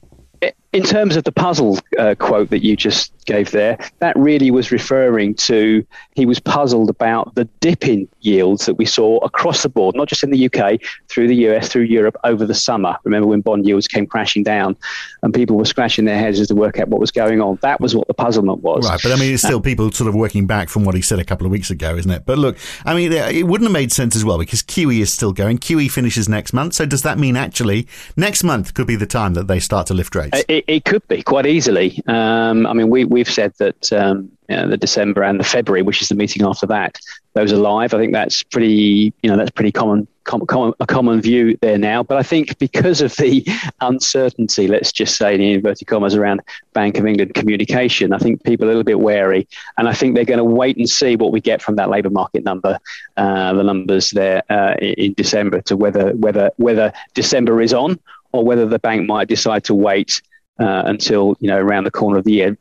in 0.74 0.84
terms 0.84 1.16
of 1.16 1.24
the 1.24 1.32
puzzle 1.32 1.80
uh, 1.98 2.14
quote 2.20 2.50
that 2.50 2.64
you 2.64 2.76
just 2.76 3.14
gave 3.26 3.52
there, 3.52 3.78
that 4.00 4.16
really 4.18 4.52
was 4.52 4.72
referring 4.72 5.34
to 5.36 5.86
he 6.16 6.26
was 6.26 6.40
puzzled 6.40 6.90
about 6.90 7.36
the 7.36 7.46
dip 7.60 7.88
in 7.88 8.08
yields 8.22 8.66
that 8.66 8.76
we 8.76 8.86
saw 8.86 9.18
across 9.20 9.64
the 9.64 9.70
board, 9.70 9.96
not 9.96 10.08
just 10.08 10.24
in 10.24 10.30
the 10.30 10.46
UK, 10.46 10.80
through 11.08 11.28
the 11.28 11.36
US, 11.48 11.70
through 11.70 11.84
Europe 11.84 12.18
over 12.24 12.46
the 12.46 12.54
summer. 12.54 12.98
Remember 13.04 13.28
when 13.28 13.42
bond 13.42 13.66
yields 13.66 13.88
came 13.88 14.06
crashing 14.06 14.44
down 14.44 14.76
and 15.24 15.34
people 15.34 15.58
were 15.58 15.66
scratching 15.66 16.06
their 16.06 16.18
heads 16.18 16.40
as 16.40 16.48
to 16.48 16.56
work 16.56 16.80
out 16.80 16.90
what 16.90 17.00
was 17.00 17.12
going 17.12 17.40
on? 17.42 17.60
That 17.62 17.80
was 17.80 17.96
what 17.96 18.08
the 18.08 18.14
puzzlement 18.14 18.62
was. 18.62 18.90
Right, 18.90 19.00
but 19.02 19.12
I 19.12 19.16
mean, 19.16 19.34
it's 19.34 19.44
still 19.44 19.60
uh, 19.60 19.62
people 19.62 19.92
sort 19.92 20.10
of 20.10 20.16
working 20.16 20.48
back 20.48 20.70
from 20.70 20.84
what 20.84 20.96
he 20.96 21.02
said 21.02 21.20
a 21.20 21.26
couple 21.26 21.46
of 21.46 21.52
weeks 21.52 21.70
ago, 21.70 21.96
isn't 21.96 22.12
it? 22.12 22.26
But 22.26 22.40
look, 22.40 22.58
I 22.86 22.94
mean, 22.94 23.14
it 23.14 23.48
wouldn't 23.48 23.68
have 23.68 23.74
made 23.74 23.92
sense 23.92 24.16
as 24.16 24.26
well 24.26 24.38
because 24.38 24.62
QE 24.64 25.00
is 25.00 25.14
still 25.14 25.32
going. 25.32 25.60
QE 25.60 25.90
finishes 25.90 26.28
next 26.28 26.52
month. 26.52 26.74
So 26.74 26.86
does 26.86 27.04
that 27.04 27.18
mean 27.18 27.38
actually 27.38 27.88
next 28.18 28.44
month 28.44 28.74
could 28.74 28.88
be 28.88 28.96
the 28.96 29.06
time 29.06 29.34
that 29.36 29.48
they 29.48 29.60
start 29.60 29.88
to 29.88 29.94
lift 29.94 30.14
rates? 30.16 30.44
It, 30.48 30.57
it 30.68 30.86
could 30.86 31.08
be 31.08 31.22
quite 31.22 31.46
easily. 31.46 32.02
Um, 32.08 32.66
I 32.66 32.74
mean, 32.74 32.90
we, 32.90 33.06
we've 33.06 33.30
said 33.30 33.54
that 33.60 33.92
um, 33.94 34.32
you 34.50 34.56
know, 34.56 34.68
the 34.68 34.78
December 34.78 35.24
and 35.24 35.40
the 35.40 35.44
February, 35.44 35.82
which 35.82 36.02
is 36.02 36.10
the 36.10 36.16
meeting 36.16 36.46
after 36.46 36.66
that, 36.68 36.98
those 37.34 37.52
are 37.52 37.58
live. 37.58 37.94
I 37.94 37.98
think 37.98 38.14
that's 38.14 38.44
pretty, 38.44 39.14
you 39.22 39.30
know, 39.30 39.38
that's 39.38 39.52
pretty 39.52 39.72
common, 39.72 40.08
common, 40.24 40.74
a 40.80 40.86
common 40.86 41.22
view 41.22 41.58
there 41.62 41.78
now. 41.78 42.02
But 42.02 42.18
I 42.18 42.24
think 42.24 42.58
because 42.58 43.02
of 43.02 43.16
the 43.18 43.46
uncertainty, 43.82 44.68
let's 44.68 44.92
just 44.92 45.18
say 45.18 45.36
in 45.36 45.42
inverted 45.42 45.88
commas 45.88 46.16
around 46.16 46.42
Bank 46.74 46.98
of 46.98 47.06
England 47.06 47.34
communication, 47.34 48.14
I 48.14 48.18
think 48.18 48.44
people 48.44 48.66
are 48.66 48.70
a 48.70 48.72
little 48.72 48.84
bit 48.84 49.00
wary, 49.00 49.48
and 49.78 49.88
I 49.88 49.94
think 49.94 50.16
they're 50.16 50.26
going 50.26 50.38
to 50.38 50.44
wait 50.44 50.78
and 50.78 50.90
see 50.90 51.16
what 51.16 51.32
we 51.32 51.42
get 51.42 51.62
from 51.62 51.76
that 51.76 51.90
labour 51.90 52.10
market 52.10 52.44
number, 52.44 52.80
uh, 53.18 53.54
the 53.54 53.64
numbers 53.64 54.12
there 54.12 54.44
uh, 54.50 54.76
in 54.80 55.14
December, 55.14 55.62
to 55.64 55.76
whether 55.76 56.12
whether 56.16 56.52
whether 56.58 56.94
December 57.14 57.62
is 57.62 57.74
on 57.74 58.00
or 58.32 58.44
whether 58.44 58.66
the 58.66 58.80
bank 58.80 59.08
might 59.08 59.28
decide 59.28 59.64
to 59.66 59.74
wait 59.74 60.22
uh, 60.60 60.84
until 60.86 61.36
you 61.40 61.48
know 61.48 61.58
around 61.58 61.84
the 61.84 61.92
corner 61.92 62.18
of 62.18 62.26
the 62.26 62.32
year. 62.32 62.58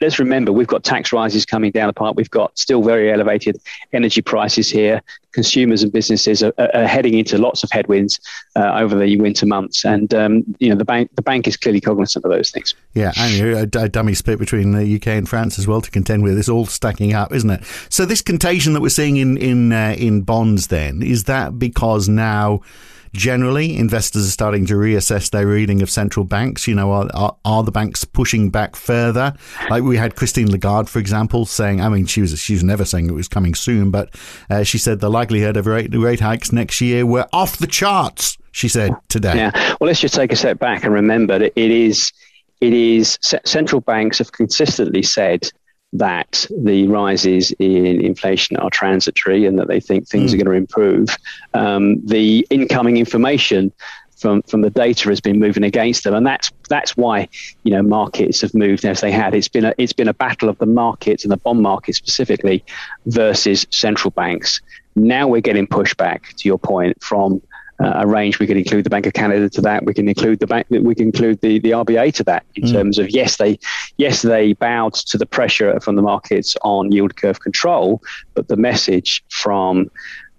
Let's 0.00 0.18
remember 0.18 0.52
we've 0.52 0.66
got 0.66 0.84
tax 0.84 1.12
rises 1.12 1.44
coming 1.46 1.70
down 1.70 1.88
the 1.88 1.92
pipe. 1.92 2.16
We've 2.16 2.30
got 2.30 2.58
still 2.58 2.82
very 2.82 3.12
elevated 3.12 3.60
energy 3.92 4.22
prices 4.22 4.70
here. 4.70 5.02
Consumers 5.32 5.82
and 5.82 5.92
businesses 5.92 6.42
are, 6.42 6.52
are 6.58 6.86
heading 6.86 7.14
into 7.14 7.38
lots 7.38 7.64
of 7.64 7.70
headwinds 7.70 8.20
uh, 8.56 8.78
over 8.78 8.96
the 8.96 9.16
winter 9.18 9.46
months, 9.46 9.84
and 9.84 10.14
um, 10.14 10.44
you 10.58 10.68
know 10.68 10.76
the 10.76 10.84
bank 10.84 11.10
the 11.16 11.22
bank 11.22 11.46
is 11.46 11.56
clearly 11.56 11.80
cognizant 11.80 12.24
of 12.24 12.30
those 12.30 12.50
things. 12.50 12.74
Yeah, 12.94 13.12
and 13.16 13.74
a, 13.74 13.88
dummy 13.88 14.14
split 14.14 14.38
between 14.38 14.72
the 14.72 14.96
UK 14.96 15.08
and 15.08 15.28
France 15.28 15.58
as 15.58 15.66
well 15.66 15.80
to 15.80 15.90
contend 15.90 16.22
with. 16.22 16.38
It's 16.38 16.48
all 16.48 16.66
stacking 16.66 17.12
up, 17.14 17.32
isn't 17.32 17.50
it? 17.50 17.64
So 17.88 18.06
this 18.06 18.22
contagion 18.22 18.72
that 18.74 18.80
we're 18.80 18.88
seeing 18.88 19.16
in 19.16 19.36
in 19.36 19.72
uh, 19.72 19.96
in 19.98 20.22
bonds, 20.22 20.68
then 20.68 21.02
is 21.02 21.24
that 21.24 21.58
because 21.58 22.08
now 22.08 22.60
generally, 23.14 23.76
investors 23.76 24.26
are 24.26 24.30
starting 24.30 24.66
to 24.66 24.74
reassess 24.74 25.30
their 25.30 25.46
reading 25.46 25.80
of 25.80 25.88
central 25.88 26.24
banks. 26.24 26.68
You 26.68 26.74
know, 26.74 26.92
are, 26.92 27.08
are, 27.14 27.36
are, 27.44 27.62
the 27.62 27.70
banks 27.70 28.04
pushing 28.04 28.50
back 28.50 28.76
further? 28.76 29.32
Like 29.70 29.82
we 29.84 29.96
had 29.96 30.16
Christine 30.16 30.50
Lagarde, 30.50 30.88
for 30.88 30.98
example, 30.98 31.46
saying, 31.46 31.80
I 31.80 31.88
mean, 31.88 32.06
she 32.06 32.20
was 32.20 32.38
she 32.38 32.52
was 32.52 32.64
never 32.64 32.84
saying 32.84 33.08
it 33.08 33.12
was 33.12 33.28
coming 33.28 33.54
soon, 33.54 33.90
but 33.90 34.14
uh, 34.50 34.64
she 34.64 34.76
said 34.76 35.00
the 35.00 35.10
likelihood 35.10 35.56
of 35.56 35.66
rate, 35.66 35.94
rate 35.94 36.20
hikes 36.20 36.52
next 36.52 36.80
year 36.80 37.06
were 37.06 37.26
off 37.32 37.56
the 37.56 37.66
charts. 37.66 38.36
She 38.52 38.68
said 38.68 38.92
today. 39.08 39.36
Yeah. 39.36 39.50
Well, 39.80 39.88
let's 39.88 40.00
just 40.00 40.14
take 40.14 40.32
a 40.32 40.36
step 40.36 40.58
back 40.58 40.84
and 40.84 40.92
remember 40.92 41.38
that 41.38 41.52
it 41.56 41.70
is 41.70 42.12
it 42.60 42.72
is 42.72 43.18
central 43.44 43.80
banks 43.80 44.18
have 44.18 44.32
consistently 44.32 45.02
said 45.02 45.50
that 45.94 46.46
the 46.50 46.88
rises 46.88 47.52
in 47.58 48.04
inflation 48.04 48.56
are 48.56 48.68
transitory 48.68 49.46
and 49.46 49.58
that 49.58 49.68
they 49.68 49.80
think 49.80 50.08
things 50.08 50.30
mm. 50.30 50.34
are 50.34 50.44
going 50.44 50.46
to 50.46 50.58
improve. 50.58 51.16
Um, 51.54 52.04
the 52.04 52.46
incoming 52.50 52.96
information 52.96 53.72
from, 54.16 54.42
from 54.42 54.62
the 54.62 54.70
data 54.70 55.08
has 55.08 55.20
been 55.20 55.38
moving 55.38 55.62
against 55.62 56.04
them, 56.04 56.14
and 56.14 56.26
that's 56.26 56.50
that's 56.68 56.96
why 56.96 57.28
you 57.62 57.70
know 57.70 57.82
markets 57.82 58.40
have 58.40 58.54
moved 58.54 58.84
as 58.84 59.00
they 59.00 59.12
had. 59.12 59.34
It's 59.34 59.48
been 59.48 59.64
a 59.64 59.74
it's 59.78 59.92
been 59.92 60.08
a 60.08 60.14
battle 60.14 60.48
of 60.48 60.58
the 60.58 60.66
markets 60.66 61.24
and 61.24 61.32
the 61.32 61.36
bond 61.36 61.60
market 61.60 61.94
specifically 61.94 62.64
versus 63.06 63.66
central 63.70 64.10
banks. 64.10 64.60
Now 64.96 65.28
we're 65.28 65.40
getting 65.40 65.66
pushback 65.66 66.34
to 66.36 66.48
your 66.48 66.58
point 66.58 67.02
from 67.02 67.42
uh, 67.82 67.92
a 67.96 68.06
range. 68.06 68.38
We 68.38 68.46
can 68.46 68.56
include 68.56 68.84
the 68.84 68.90
Bank 68.90 69.06
of 69.06 69.12
Canada 69.12 69.48
to 69.50 69.60
that. 69.62 69.84
We 69.84 69.94
can 69.94 70.08
include 70.08 70.40
the 70.40 70.46
bank. 70.46 70.66
We 70.70 70.94
can 70.94 71.06
include 71.06 71.40
the, 71.40 71.58
the 71.58 71.70
RBA 71.70 72.14
to 72.14 72.24
that 72.24 72.44
in 72.54 72.64
mm. 72.64 72.72
terms 72.72 72.98
of 72.98 73.10
yes, 73.10 73.36
they 73.36 73.58
yes 73.96 74.22
they 74.22 74.52
bowed 74.52 74.94
to 74.94 75.18
the 75.18 75.26
pressure 75.26 75.78
from 75.80 75.96
the 75.96 76.02
markets 76.02 76.56
on 76.62 76.92
yield 76.92 77.16
curve 77.16 77.40
control, 77.40 78.02
but 78.34 78.48
the 78.48 78.56
message 78.56 79.24
from 79.28 79.90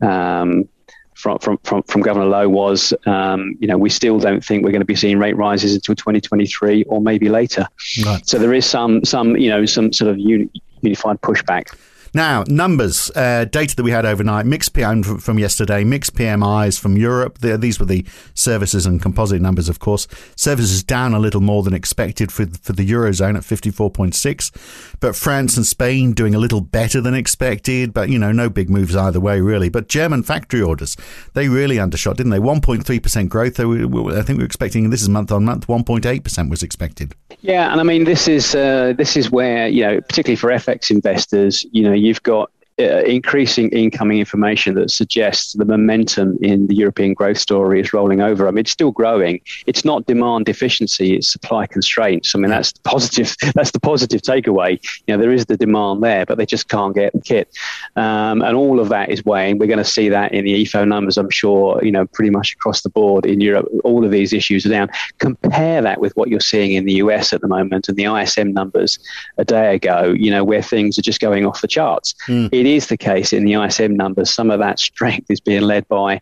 um, 0.01 0.67
from, 1.15 1.39
from, 1.39 1.57
from, 1.63 1.81
from 1.83 2.01
Governor 2.01 2.25
Lowe 2.25 2.49
was, 2.49 2.93
um, 3.05 3.55
you 3.59 3.67
know, 3.67 3.77
we 3.77 3.89
still 3.89 4.19
don't 4.19 4.43
think 4.43 4.63
we're 4.63 4.71
going 4.71 4.81
to 4.81 4.85
be 4.85 4.95
seeing 4.95 5.17
rate 5.17 5.35
rises 5.35 5.73
until 5.73 5.95
2023 5.95 6.83
or 6.83 7.01
maybe 7.01 7.29
later. 7.29 7.67
Right. 8.05 8.27
So 8.27 8.37
there 8.37 8.53
is 8.53 8.65
some, 8.65 9.03
some, 9.05 9.35
you 9.37 9.49
know, 9.49 9.65
some 9.65 9.93
sort 9.93 10.11
of 10.11 10.19
uni- 10.19 10.49
unified 10.81 11.21
pushback. 11.21 11.75
Now, 12.15 12.45
numbers, 12.47 13.11
uh, 13.13 13.43
data 13.43 13.75
that 13.75 13.83
we 13.83 13.91
had 13.91 14.05
overnight, 14.05 14.45
mixed 14.45 14.71
PM 14.71 15.03
from 15.03 15.37
yesterday, 15.37 15.83
mixed 15.83 16.15
PMIs 16.15 16.79
from 16.79 16.95
Europe. 16.95 17.39
The, 17.39 17.57
these 17.57 17.77
were 17.77 17.85
the 17.85 18.05
services 18.33 18.85
and 18.85 19.01
composite 19.01 19.41
numbers, 19.41 19.67
of 19.67 19.79
course. 19.79 20.07
Services 20.37 20.81
down 20.81 21.13
a 21.13 21.19
little 21.19 21.41
more 21.41 21.61
than 21.61 21.73
expected 21.73 22.31
for, 22.31 22.45
for 22.45 22.71
the 22.71 22.89
Eurozone 22.89 23.35
at 23.35 23.43
54.6. 23.43 24.95
But 25.01 25.17
France 25.17 25.57
and 25.57 25.67
Spain 25.67 26.13
doing 26.13 26.33
a 26.33 26.39
little 26.39 26.61
better 26.61 27.01
than 27.01 27.13
expected, 27.13 27.93
but, 27.93 28.07
you 28.07 28.17
know, 28.17 28.31
no 28.31 28.49
big 28.49 28.69
moves 28.69 28.95
either 28.95 29.19
way, 29.19 29.41
really. 29.41 29.67
But 29.67 29.89
German 29.89 30.23
factory 30.23 30.61
orders, 30.61 30.95
they 31.33 31.49
really 31.49 31.79
undershot, 31.79 32.15
didn't 32.15 32.31
they? 32.31 32.39
1.3% 32.39 33.27
growth. 33.27 33.59
I 33.59 34.21
think 34.21 34.37
we 34.37 34.43
were 34.43 34.45
expecting, 34.45 34.89
this 34.89 35.01
is 35.01 35.09
month 35.09 35.33
on 35.33 35.43
month, 35.43 35.67
1.8% 35.67 36.49
was 36.49 36.63
expected. 36.63 37.13
Yeah, 37.41 37.73
and 37.73 37.81
I 37.81 37.83
mean, 37.83 38.05
this 38.05 38.29
is, 38.29 38.55
uh, 38.55 38.93
this 38.97 39.17
is 39.17 39.29
where, 39.31 39.67
you 39.67 39.81
know, 39.81 39.99
particularly 39.99 40.37
for 40.37 40.49
FX 40.49 40.89
investors, 40.89 41.65
you 41.73 41.83
know, 41.83 42.04
you've 42.05 42.23
got 42.23 42.51
uh, 42.77 43.03
increasing 43.05 43.69
incoming 43.69 44.19
information 44.19 44.75
that 44.75 44.91
suggests 44.91 45.53
the 45.53 45.63
momentum 45.63 46.37
in 46.41 46.67
the 46.67 46.75
European 46.75 47.13
growth 47.13 47.37
story 47.37 47.79
is 47.79 47.93
rolling 47.93 48.19
over. 48.19 48.47
I 48.47 48.51
mean, 48.51 48.59
it's 48.59 48.71
still 48.71 48.91
growing. 48.91 49.39
It's 49.65 49.85
not 49.85 50.05
demand 50.07 50.45
deficiency; 50.45 51.15
it's 51.15 51.31
supply 51.31 51.67
constraints. 51.67 52.35
I 52.35 52.39
mean, 52.39 52.51
that's 52.51 52.73
the 52.73 52.81
positive. 52.81 53.35
That's 53.55 53.71
the 53.71 53.79
positive 53.79 54.21
takeaway. 54.21 54.83
You 55.07 55.15
know, 55.15 55.21
there 55.21 55.31
is 55.31 55.45
the 55.45 55.55
demand 55.55 56.03
there, 56.03 56.25
but 56.25 56.37
they 56.37 56.45
just 56.45 56.67
can't 56.67 56.93
get 56.93 57.13
the 57.13 57.21
kit, 57.21 57.55
um, 57.95 58.41
and 58.41 58.57
all 58.57 58.79
of 58.81 58.89
that 58.89 59.09
is 59.09 59.23
weighing. 59.23 59.57
We're 59.57 59.67
going 59.67 59.77
to 59.77 59.85
see 59.85 60.09
that 60.09 60.33
in 60.33 60.43
the 60.43 60.65
Ifo 60.65 60.85
numbers, 60.85 61.17
I'm 61.17 61.29
sure. 61.29 61.79
You 61.81 61.91
know, 61.91 62.05
pretty 62.05 62.31
much 62.31 62.53
across 62.53 62.81
the 62.81 62.89
board 62.89 63.25
in 63.25 63.39
Europe, 63.39 63.67
all 63.85 64.03
of 64.03 64.11
these 64.11 64.33
issues 64.33 64.65
are 64.65 64.69
down. 64.69 64.89
Compare 65.19 65.81
that 65.83 66.01
with 66.01 66.15
what 66.17 66.29
you're 66.29 66.39
seeing 66.41 66.73
in 66.73 66.85
the 66.85 66.93
US 66.93 67.31
at 67.31 67.41
the 67.41 67.47
moment 67.47 67.87
and 67.87 67.97
the 67.97 68.05
ISM 68.05 68.51
numbers 68.51 68.99
a 69.37 69.45
day 69.45 69.75
ago. 69.75 70.13
You 70.17 70.31
know, 70.31 70.43
where 70.43 70.61
things 70.61 70.99
are 70.99 71.03
just 71.03 71.21
going 71.21 71.45
off 71.45 71.61
the 71.61 71.67
charts. 71.67 72.13
Mm. 72.27 72.49
It 72.51 72.64
is 72.65 72.87
the 72.87 72.97
case 72.97 73.33
in 73.33 73.45
the 73.45 73.53
ISM 73.53 73.95
numbers. 73.95 74.31
Some 74.31 74.51
of 74.51 74.59
that 74.59 74.79
strength 74.79 75.29
is 75.29 75.39
being 75.39 75.61
led 75.61 75.87
by 75.87 76.21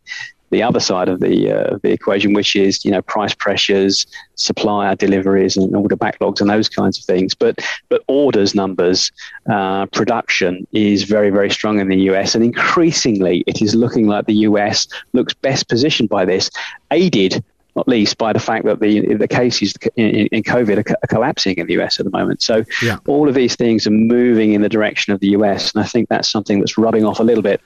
the 0.53 0.63
other 0.63 0.79
side 0.79 1.09
of 1.09 1.19
the 1.19 1.51
uh, 1.51 1.77
the 1.81 1.91
equation, 1.91 2.33
which 2.33 2.55
is 2.55 2.85
you 2.85 2.91
know 2.91 3.01
price 3.01 3.33
pressures, 3.33 4.05
supplier 4.35 4.95
deliveries, 4.95 5.57
and 5.57 5.75
order 5.75 5.97
backlogs, 5.97 6.39
and 6.39 6.50
those 6.50 6.69
kinds 6.69 6.97
of 7.00 7.05
things. 7.05 7.33
But 7.33 7.59
but 7.89 8.03
orders 8.07 8.55
numbers, 8.55 9.12
uh, 9.50 9.88
production 9.88 10.65
is 10.71 11.03
very 11.03 11.31
very 11.31 11.50
strong 11.50 11.79
in 11.79 11.89
the 11.89 12.01
US, 12.12 12.35
and 12.35 12.43
increasingly 12.43 13.43
it 13.47 13.62
is 13.62 13.75
looking 13.75 14.07
like 14.07 14.27
the 14.27 14.45
US 14.50 14.88
looks 15.13 15.33
best 15.33 15.67
positioned 15.67 16.09
by 16.09 16.23
this, 16.23 16.50
aided 16.91 17.43
not 17.75 17.88
least 17.88 18.18
by 18.18 18.34
the 18.34 18.39
fact 18.39 18.65
that 18.65 18.80
the 18.80 19.15
the 19.15 19.27
cases 19.27 19.74
in, 19.96 20.27
in 20.27 20.44
COVID 20.44 20.77
are, 20.77 20.84
co- 20.84 20.96
are, 21.03 21.08
collapsing 21.08 21.58
in 21.58 21.68
the 21.68 21.80
US 21.82 22.00
at 22.00 22.06
the 22.06 22.12
moment. 22.12 22.42
So 22.42 22.63
yeah. 22.82 22.98
all 23.08 23.27
of 23.27 23.36
these 23.36 23.56
things 23.56 23.88
are 23.88 23.92
moving 23.92 24.53
in 24.53 24.62
the 24.62 24.70
direction 24.70 25.13
of 25.13 25.20
the 25.20 25.30
US, 25.30 25.74
and 25.74 25.84
I 25.84 25.88
think 25.88 26.10
that's 26.10 26.30
something 26.30 26.60
that's 26.60 26.77
rubbing 26.77 27.06
off 27.06 27.20
a 27.20 27.24
little 27.24 27.44
bit 27.44 27.62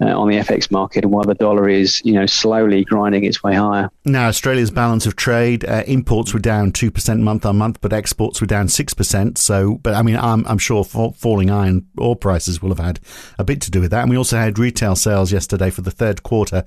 uh, 0.00 0.18
on 0.18 0.28
the 0.28 0.36
FX 0.36 0.70
market 0.70 1.04
and 1.04 1.12
while 1.12 1.24
the 1.24 1.34
dollar 1.34 1.68
is, 1.68 2.00
you 2.04 2.12
know, 2.12 2.26
slowly 2.26 2.84
grinding 2.84 3.24
its 3.24 3.42
way 3.42 3.54
higher. 3.54 3.90
Now, 4.04 4.28
Australia's 4.28 4.70
balance 4.70 5.06
of 5.06 5.16
trade, 5.16 5.64
uh, 5.64 5.82
imports 5.86 6.34
were 6.34 6.40
down 6.40 6.72
2% 6.72 7.20
month 7.20 7.46
on 7.46 7.56
month, 7.56 7.80
but 7.80 7.92
exports 7.92 8.40
were 8.40 8.46
down 8.46 8.66
6%. 8.66 9.38
So, 9.38 9.76
but 9.76 9.94
I 9.94 10.02
mean, 10.02 10.16
I'm, 10.16 10.46
I'm 10.46 10.58
sure 10.58 10.84
falling 10.84 11.50
iron 11.50 11.86
ore 11.98 12.16
prices 12.16 12.60
will 12.60 12.70
have 12.70 12.78
had 12.78 13.00
a 13.38 13.44
bit 13.44 13.60
to 13.62 13.70
do 13.70 13.80
with 13.80 13.90
that. 13.90 14.02
And 14.02 14.10
we 14.10 14.16
also 14.16 14.36
had 14.36 14.58
retail 14.58 14.96
sales 14.96 15.32
yesterday 15.32 15.70
for 15.70 15.82
the 15.82 15.90
third 15.90 16.22
quarter 16.22 16.64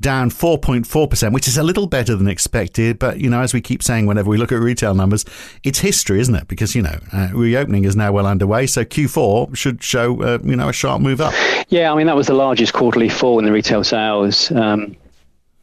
down 0.00 0.30
4.4%, 0.30 1.32
which 1.32 1.48
is 1.48 1.56
a 1.56 1.62
little 1.62 1.86
better 1.86 2.16
than 2.16 2.28
expected. 2.28 2.98
But, 2.98 3.20
you 3.20 3.30
know, 3.30 3.40
as 3.40 3.54
we 3.54 3.60
keep 3.60 3.82
saying 3.82 4.06
whenever 4.06 4.28
we 4.28 4.36
look 4.36 4.52
at 4.52 4.58
retail 4.58 4.94
numbers, 4.94 5.24
it's 5.62 5.78
history, 5.78 6.20
isn't 6.20 6.34
it? 6.34 6.48
Because, 6.48 6.74
you 6.74 6.82
know, 6.82 6.98
uh, 7.12 7.28
reopening 7.32 7.84
is 7.84 7.96
now 7.96 8.12
well 8.12 8.26
underway. 8.26 8.66
So 8.66 8.84
Q4 8.84 9.56
should 9.56 9.82
show, 9.82 10.20
uh, 10.22 10.38
you 10.42 10.56
know, 10.56 10.68
a 10.68 10.72
sharp 10.72 11.00
move 11.00 11.20
up. 11.20 11.32
Yeah, 11.68 11.92
I 11.92 11.96
mean, 11.96 12.06
that 12.06 12.16
was 12.16 12.26
the 12.26 12.34
largest 12.34 12.71
quarterly 12.72 13.08
fall 13.08 13.38
in 13.38 13.44
the 13.44 13.52
retail 13.52 13.84
sales 13.84 14.50
um, 14.52 14.96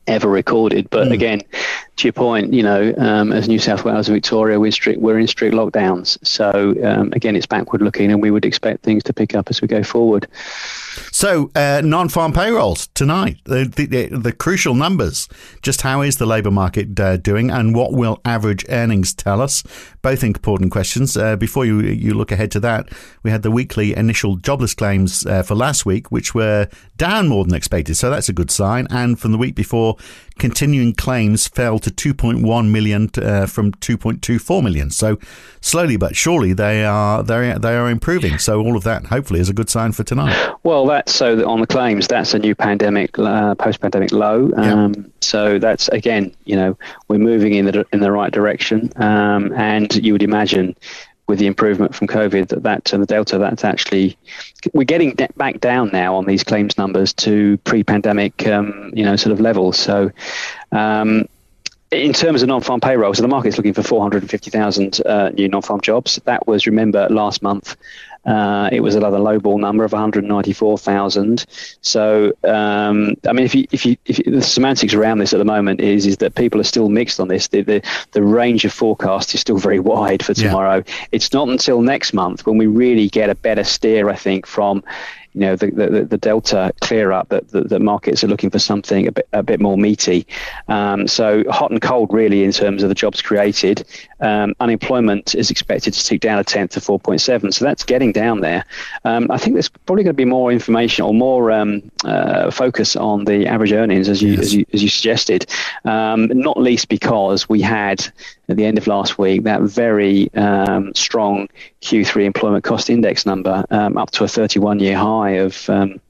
ever 0.08 0.28
recorded. 0.28 0.90
But 0.90 1.10
mm. 1.10 1.14
again, 1.14 1.42
to 1.98 2.08
your 2.08 2.14
point, 2.14 2.54
you 2.54 2.64
know, 2.64 2.94
um, 2.98 3.32
as 3.32 3.48
New 3.48 3.60
South 3.60 3.84
Wales 3.84 4.08
and 4.08 4.16
Victoria, 4.16 4.60
we're, 4.60 4.72
strict, 4.72 5.00
we're 5.00 5.20
in 5.20 5.28
strict 5.28 5.54
lockdowns. 5.54 6.18
So 6.26 6.76
um, 6.84 7.14
again, 7.14 7.36
it's 7.36 7.46
backward 7.46 7.82
looking, 7.82 8.12
and 8.12 8.22
we 8.22 8.32
would 8.32 8.46
expect 8.46 8.84
things 8.84 9.04
to 9.04 9.14
pick 9.14 9.36
up 9.36 9.50
as 9.50 9.62
we 9.62 9.68
go 9.68 9.84
forward. 9.84 10.28
So, 11.20 11.52
uh, 11.54 11.82
non-farm 11.84 12.32
payrolls 12.32 12.88
tonight, 12.94 13.42
the, 13.44 13.66
the, 13.66 14.08
the, 14.08 14.32
crucial 14.32 14.74
numbers. 14.74 15.28
Just 15.62 15.82
how 15.82 16.00
is 16.02 16.16
the 16.16 16.26
labour 16.26 16.50
market 16.50 16.98
uh, 16.98 17.18
doing, 17.18 17.52
and 17.52 17.76
what 17.76 17.92
will 17.92 18.22
average 18.24 18.66
earnings 18.70 19.14
tell 19.14 19.42
us? 19.42 19.62
Both 20.02 20.24
important 20.24 20.72
questions. 20.72 21.18
Uh, 21.18 21.36
before 21.36 21.66
you 21.66 21.82
you 21.82 22.14
look 22.14 22.32
ahead 22.32 22.52
to 22.52 22.62
that, 22.62 22.88
we 23.22 23.32
had 23.32 23.42
the 23.42 23.52
weekly 23.52 23.94
initial 23.98 24.38
jobless 24.38 24.74
claims 24.74 25.26
uh, 25.26 25.44
for 25.44 25.56
last 25.56 25.86
week, 25.86 26.10
which 26.10 26.34
were 26.34 26.70
down 26.96 27.28
more 27.28 27.44
than 27.44 27.54
expected. 27.54 27.96
So 27.96 28.10
that's 28.10 28.30
a 28.30 28.34
good 28.34 28.50
sign. 28.50 28.88
And 28.90 29.20
from 29.20 29.34
the 29.34 29.38
week 29.38 29.56
before, 29.56 29.98
continuing 30.40 30.94
claims 30.94 31.48
fell 31.48 31.78
to 31.80 31.92
2.1 31.92 32.72
million 32.72 33.10
uh, 33.18 33.46
from 33.46 33.72
2.24 33.74 34.64
million. 34.64 34.90
So 34.90 35.18
slowly 35.62 35.98
but 35.98 36.16
surely 36.16 36.54
they 36.54 36.86
are 36.86 37.22
they 37.22 37.54
they 37.60 37.76
are 37.76 37.90
improving. 37.90 38.38
So 38.40 38.62
all 38.62 38.76
of 38.76 38.84
that 38.84 39.06
hopefully 39.08 39.40
is 39.40 39.50
a 39.50 39.54
good 39.54 39.70
sign 39.70 39.92
for 39.92 40.04
tonight. 40.04 40.56
Well, 40.64 40.86
that's 40.86 41.14
so 41.14 41.36
that 41.36 41.46
on 41.46 41.62
the 41.62 41.68
claims 41.68 42.08
that's 42.08 42.34
a 42.34 42.40
new 42.40 42.56
pandemic 42.56 43.18
uh, 43.20 43.56
post-pandemic 43.56 44.12
low. 44.12 44.52
Um, 44.56 44.94
yeah. 44.94 45.04
So 45.22 45.60
that's 45.60 45.88
again, 45.90 46.34
you 46.46 46.56
know, 46.56 46.78
we're 47.08 47.20
moving 47.20 47.54
in 47.54 47.66
the 47.66 47.86
in 47.92 48.00
the 48.00 48.12
right 48.12 48.32
direction, 48.32 48.92
um, 48.96 49.54
and 49.54 49.94
you 49.96 50.14
would 50.14 50.24
imagine 50.24 50.76
with 51.30 51.40
the 51.40 51.48
improvement 51.48 51.96
from 51.96 52.08
COVID 52.08 52.50
that 52.50 52.64
that 52.64 52.92
and 52.92 53.02
the 53.02 53.08
Delta, 53.08 53.38
that's 53.38 53.64
actually 53.64 54.18
we're 54.74 54.84
getting 54.84 55.16
back 55.38 55.62
down 55.62 55.92
now 55.94 56.16
on 56.16 56.26
these 56.26 56.44
claims 56.44 56.78
numbers 56.78 57.14
to 57.14 57.58
pre-pandemic, 57.60 58.46
um, 58.48 58.92
you 58.94 59.06
know, 59.06 59.16
sort 59.16 59.32
of 59.32 59.40
levels. 59.40 59.80
So. 59.80 60.12
Um, 60.72 61.30
in 61.92 62.14
terms 62.14 62.44
of 62.44 62.48
non-farm 62.48 62.82
payroll, 62.82 63.16
so 63.16 63.24
the 63.24 63.28
market's 63.28 63.58
looking 63.58 63.74
for 63.74 63.82
450,000 63.82 65.02
uh, 65.08 65.30
new 65.30 65.48
non-farm 65.48 65.82
jobs. 65.82 66.22
That 66.26 66.46
was, 66.46 66.68
remember, 66.68 67.10
last 67.10 67.42
month 67.42 67.76
uh, 68.30 68.70
it 68.72 68.82
was 68.82 68.94
another 68.94 69.18
lowball 69.18 69.60
number 69.60 69.84
of 69.84 69.92
194,000. 69.92 71.46
So, 71.82 72.32
um, 72.44 73.16
I 73.28 73.34
mean, 73.34 73.46
if 73.46 73.56
you, 73.56 73.66
if 73.72 73.86
you, 73.86 73.98
if 74.06 74.20
you, 74.20 74.32
the 74.32 74.42
semantics 74.42 74.94
around 74.94 75.18
this 75.18 75.34
at 75.34 75.40
the 75.40 75.46
moment 75.46 75.82
is 75.82 76.06
is 76.06 76.18
that 76.18 76.36
people 76.36 76.62
are 76.62 76.66
still 76.66 76.90
mixed 76.90 77.20
on 77.20 77.28
this. 77.28 77.48
The 77.48 77.64
the, 77.64 77.82
the 78.12 78.22
range 78.22 78.66
of 78.66 78.74
forecasts 78.74 79.34
is 79.34 79.42
still 79.42 79.58
very 79.58 79.80
wide 79.80 80.24
for 80.24 80.36
tomorrow. 80.36 80.84
Yeah. 80.86 81.08
It's 81.12 81.34
not 81.34 81.50
until 81.50 81.82
next 81.82 82.14
month 82.14 82.46
when 82.46 82.58
we 82.60 82.68
really 82.68 83.10
get 83.10 83.32
a 83.32 83.36
better 83.36 83.64
steer, 83.64 84.10
I 84.10 84.16
think, 84.16 84.46
from 84.46 84.84
you 85.34 85.42
know 85.42 85.56
the, 85.56 85.72
the, 85.72 86.06
the 86.06 86.18
delta 86.18 86.74
clear 86.82 87.12
up 87.12 87.30
that 87.30 87.50
the, 87.50 87.62
the, 87.62 87.80
markets 87.80 88.24
are 88.24 88.28
looking 88.28 88.50
for 88.50 88.60
something 88.60 89.08
a 89.08 89.12
bit 89.12 89.28
a 89.34 89.44
bit 89.44 89.60
more 89.60 89.78
meaty. 89.78 90.26
Um, 90.68 91.08
so 91.08 91.44
hot 91.50 91.72
and 91.72 91.82
cold 91.82 92.14
really 92.14 92.44
in 92.44 92.52
terms 92.52 92.84
of 92.84 92.90
the 92.90 92.96
jobs 92.96 93.22
created. 93.22 93.86
Um, 94.20 94.56
unemployment 94.60 95.36
is 95.36 95.50
expected 95.50 95.94
to 95.94 96.04
tick 96.04 96.22
down 96.22 96.40
a 96.40 96.44
tenth 96.44 96.72
to 96.72 96.80
4.7, 96.80 97.54
so 97.54 97.64
that's 97.64 97.84
getting 97.84 98.12
down 98.12 98.42
there. 98.42 98.66
Um, 99.06 99.30
I 99.32 99.38
think 99.38 99.54
there's 99.54 99.70
probably 99.70 100.04
going 100.04 100.16
to 100.16 100.18
be 100.18 100.26
more 100.26 100.52
information 100.52 101.06
or 101.06 101.14
more 101.14 101.52
um, 101.52 101.90
uh, 102.04 102.52
focus 102.52 102.96
on 102.96 103.26
the 103.26 103.48
average 103.48 103.72
earnings 103.72 104.10
as 104.10 104.22
you 104.22 104.32
yes. 104.32 104.40
as 104.40 104.54
you, 104.56 104.66
as 104.74 104.84
you 104.84 104.90
suggested. 104.90 105.46
Um, 105.86 106.28
not 106.28 106.58
least 106.58 106.90
because 106.90 107.48
we 107.48 107.62
had 107.62 108.12
at 108.50 108.58
the 108.58 108.66
end 108.66 108.78
of 108.78 108.88
last 108.88 109.18
week 109.18 109.44
that 109.44 109.62
very 109.62 110.34
um, 110.34 110.94
strong 110.96 111.48
Q3 111.82 112.26
employment 112.26 112.64
cost 112.64 112.90
index 112.90 113.26
number 113.26 113.64
up 113.70 114.12
to 114.12 114.24
a 114.24 114.28
31 114.28 114.80
year 114.80 114.98
high 114.98 115.32
of 115.32 115.70
um, 115.70 116.02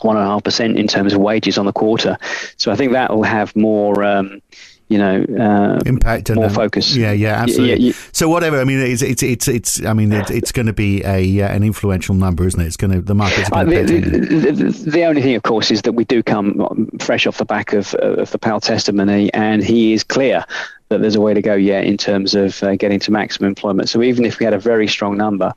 one 0.00 0.16
and 0.16 0.24
a 0.24 0.28
half 0.28 0.44
percent 0.44 0.78
in 0.78 0.86
terms 0.86 1.12
of 1.12 1.20
wages 1.20 1.58
on 1.58 1.66
the 1.66 1.72
quarter. 1.72 2.18
So 2.56 2.70
I 2.70 2.76
think 2.76 2.92
that 2.92 3.14
will 3.14 3.22
have 3.22 3.54
more. 3.56 4.04
Um, 4.04 4.42
you 4.90 4.96
know, 4.96 5.22
uh, 5.38 5.80
impact 5.84 6.30
and 6.30 6.36
more 6.36 6.48
focus. 6.48 6.96
Yeah, 6.96 7.12
yeah, 7.12 7.42
absolutely. 7.42 7.88
Yeah, 7.88 7.92
yeah. 7.92 8.08
So 8.12 8.30
whatever. 8.30 8.58
I 8.58 8.64
mean, 8.64 8.78
it's 8.78 9.02
it's 9.02 9.22
it's, 9.22 9.46
it's 9.46 9.84
I 9.84 9.92
mean, 9.92 10.10
it, 10.10 10.30
it's 10.30 10.50
going 10.50 10.64
to 10.64 10.72
be 10.72 11.04
a 11.04 11.42
uh, 11.42 11.48
an 11.48 11.62
influential 11.62 12.14
number, 12.14 12.46
isn't 12.46 12.58
it? 12.58 12.66
It's 12.66 12.78
going 12.78 12.92
to 12.92 13.02
the 13.02 13.14
market's 13.14 13.50
going 13.50 13.68
uh, 13.68 13.82
the, 13.82 14.00
the, 14.00 14.52
the, 14.52 14.90
the, 14.90 15.04
only 15.04 15.20
thing, 15.20 15.34
of 15.34 15.42
course, 15.42 15.70
is 15.70 15.82
that 15.82 15.92
we 15.92 16.06
do 16.06 16.22
come 16.22 16.88
fresh 17.00 17.26
off 17.26 17.36
the 17.36 17.44
back 17.44 17.74
of 17.74 17.92
of 17.96 18.30
the 18.30 18.38
Powell 18.38 18.60
testimony, 18.60 19.30
and 19.34 19.62
he 19.62 19.92
is 19.92 20.04
clear 20.04 20.46
that 20.88 21.00
there's 21.00 21.16
a 21.16 21.20
way 21.20 21.34
to 21.34 21.42
go 21.42 21.54
yet 21.54 21.84
in 21.84 21.96
terms 21.96 22.34
of 22.34 22.62
uh, 22.62 22.76
getting 22.76 22.98
to 23.00 23.10
maximum 23.10 23.48
employment. 23.48 23.88
So 23.88 24.02
even 24.02 24.24
if 24.24 24.38
we 24.38 24.44
had 24.44 24.54
a 24.54 24.58
very 24.58 24.88
strong 24.88 25.16
number, 25.16 25.52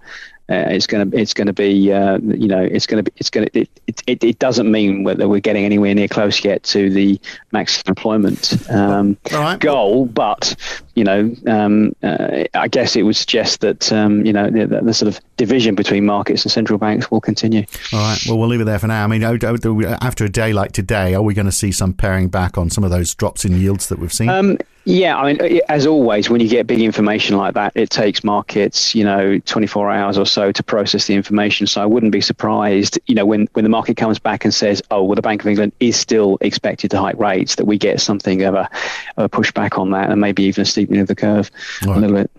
uh, 0.52 0.66
it's 0.68 0.86
going 0.86 1.10
to 1.10 1.18
it's 1.18 1.34
going 1.34 1.48
to 1.48 1.54
be 1.54 1.94
uh, 1.94 2.18
you 2.18 2.48
know 2.48 2.60
it's 2.62 2.86
going 2.86 3.02
to 3.02 3.10
be 3.10 3.16
it's 3.18 3.30
going 3.30 3.48
to 3.48 3.60
it, 3.62 3.70
it, 4.06 4.24
it 4.24 4.40
doesn't 4.40 4.70
mean 4.70 5.04
whether 5.04 5.30
we're 5.30 5.40
getting 5.40 5.64
anywhere 5.64 5.96
near 5.96 6.10
close 6.10 6.44
yet 6.44 6.62
to 6.64 6.90
the 6.90 7.20
maximum 7.54 7.92
employment 7.92 8.70
um, 8.70 9.18
right. 9.32 9.60
goal, 9.60 10.08
but 10.08 10.54
you 10.96 11.06
know 11.06 11.34
um, 11.48 11.96
uh, 12.04 12.44
I 12.54 12.68
guess 12.68 12.98
it 12.98 13.04
would 13.04 13.16
suggest 13.16 13.62
that 13.62 13.94
um, 13.94 14.26
you 14.26 14.34
know 14.34 14.50
the, 14.50 14.82
the, 14.82 14.94
sort 14.94 15.08
of 15.08 15.22
division 15.38 15.74
between 15.74 16.06
markets 16.06 16.44
and 16.44 16.52
central 16.52 16.78
banks 16.78 17.10
will 17.10 17.22
continue. 17.22 17.64
All 17.94 18.00
right, 18.00 18.20
well 18.28 18.38
we'll 18.38 18.50
leave 18.50 18.62
it 18.62 18.66
there 18.66 18.80
for 18.80 18.88
now. 18.88 19.06
I 19.06 19.08
mean, 19.08 19.24
after 19.24 20.26
a 20.26 20.30
day 20.30 20.52
like 20.52 20.74
today, 20.74 21.14
are 21.14 21.22
we 21.22 21.34
going 21.34 21.46
to 21.46 21.52
see 21.52 21.72
some 21.72 21.94
paring 21.94 22.28
back 22.28 22.58
on 22.58 22.70
some 22.70 22.84
of 22.84 22.90
those 22.90 23.16
drops 23.16 23.46
in 23.46 23.54
yields 23.54 23.88
that 23.88 24.00
we've 24.00 24.12
seen? 24.12 24.58
Yeah, 24.84 25.16
I 25.18 25.34
mean, 25.34 25.42
uh, 25.42 25.60
as 25.70 25.86
always, 25.86 26.30
when 26.30 26.42
you 26.42 26.48
get 26.48 26.66
big 26.66 26.82
information 26.82 27.38
like 27.38 27.54
that, 27.54 27.74
it 27.76 27.90
takes 27.90 28.24
markets, 28.24 28.96
you 28.96 29.04
know, 29.04 29.38
24 29.40 29.92
hours 29.92 30.18
or 30.18 30.26
so 30.26 30.52
to 30.52 30.64
process 30.64 31.06
the 31.06 31.14
information. 31.14 31.68
So 31.68 31.82
I 31.82 31.86
wouldn't 31.86 32.12
be 32.12 32.22
surprised, 32.22 33.00
you 33.06 33.14
know, 33.14 33.26
when, 33.26 33.48
when 33.54 33.64
the 33.64 33.70
market 33.70 33.96
comes 33.98 34.18
back 34.18 34.44
and 34.44 34.54
says, 34.54 34.82
oh, 34.90 35.04
well, 35.04 35.16
the 35.16 35.22
Bank 35.22 35.42
of 35.42 35.48
England 35.48 35.74
is 35.80 35.98
still 35.98 36.38
expected 36.42 36.90
to 36.92 37.00
hike 37.00 37.20
rates, 37.20 37.56
that 37.56 37.66
we 37.66 37.78
get 37.78 38.02
something 38.02 38.42
of 38.42 38.56
a, 38.56 38.70
a 39.18 39.30
pushback 39.30 39.78
on 39.78 39.92
that 39.92 40.10
and 40.10 40.20
maybe 40.20 40.44
even 40.44 40.64
a 40.64 40.66
steepening 40.66 41.02
of 41.02 41.08
the 41.08 41.16
curve 41.16 41.52
right. 41.86 41.98
a 41.98 42.00
little 42.00 42.16
bit. 42.16 42.32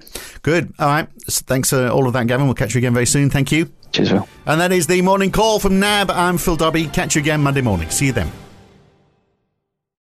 Good. 0.42 0.72
All 0.80 0.88
right. 0.88 1.08
Thanks 1.28 1.70
for 1.70 1.88
all 1.88 2.08
of 2.08 2.12
that, 2.14 2.26
Gavin. 2.26 2.46
We'll 2.46 2.54
catch 2.54 2.74
you 2.74 2.78
again 2.78 2.94
very 2.94 3.06
soon. 3.06 3.30
Thank 3.30 3.52
you. 3.52 3.70
Cheers, 3.92 4.08
Phil. 4.08 4.28
And 4.46 4.60
that 4.60 4.72
is 4.72 4.88
the 4.88 5.00
morning 5.02 5.30
call 5.30 5.60
from 5.60 5.78
NAB. 5.78 6.10
I'm 6.10 6.38
Phil 6.38 6.56
Dobbie. 6.56 6.88
Catch 6.88 7.14
you 7.14 7.20
again 7.20 7.40
Monday 7.40 7.60
morning. 7.60 7.90
See 7.90 8.06
you 8.06 8.12
then. 8.12 8.32